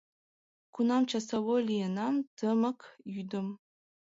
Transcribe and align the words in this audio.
Кунам 0.73 1.03
часовой 1.11 1.61
лийынам 1.69 2.15
тымык 2.37 2.79
йӱдым. 3.13 3.47